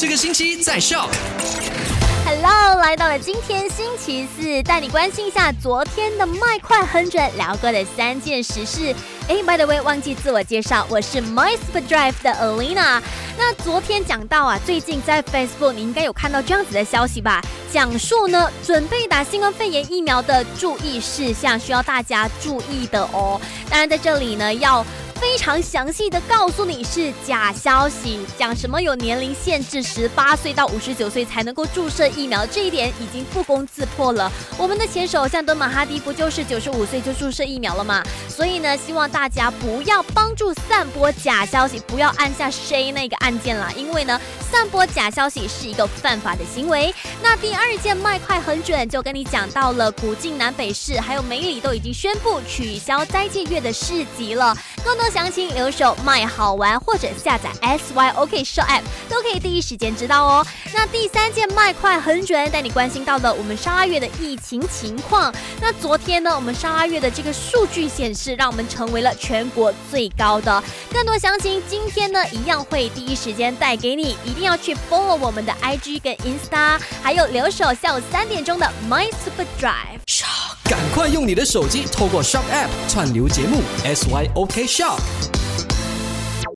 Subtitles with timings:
[0.00, 1.06] 这个星期在笑。
[2.24, 8.94] Hello，来到了今天星期四，带你关心一下昨天的麦快很准聊过的三件实事。
[9.28, 13.02] 哎，by the way，忘记自我介绍，我是 My Super Drive 的 Alina。
[13.36, 17.42] 那昨天讲到啊，最近在 Facebook 你应该有看到这样子的消息吧？
[17.70, 23.38] 讲述呢，准备打新冠肺炎疫苗的注意事项，需要大家注意的哦。
[23.68, 24.82] 当然，在这里呢，要。
[25.30, 34.30] 非常详细的告诉你是假消息，讲什么有年龄限制，十八岁到五十九岁才能够注射疫苗，这一点已经不攻自破了。
[34.58, 38.02] 我们的前首相敦马哈迪不就是九十五岁就注射疫苗了吗？
[38.28, 46.92] 所以呢，希望大家不要帮助散播假消息，不要按下谁那个按键啦，因为呢，散播假消息是一个犯法的行为。
[47.22, 54.52] 那第二件卖快很准，就跟你讲到了古晋南北市还有梅里都已经宣布取消斋戒月的市集了，
[54.84, 55.08] 更多。
[55.20, 60.46] 详情留守卖好玩或者下载 SYOK Show App 都可以第一时间知道哦。
[60.72, 65.30] 那第三件卖快很准，带你关心到了我们十二月的疫情情况。
[65.60, 70.64] 那昨天呢，我们十二月的这个数据显示，让我们成为了全国最高的。
[70.90, 80.00] 更多详情今天呢一样会第一时间带给你，一定要去 follow 我们的 IG 跟 Insta，还有留守下午三点钟的 My Super Drive。
[80.80, 85.39] 赶快用你的手机透过 Shop App 串流节目 SYOK Shop。